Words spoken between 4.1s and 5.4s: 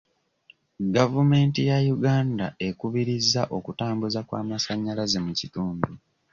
kw'amasanyalaze mu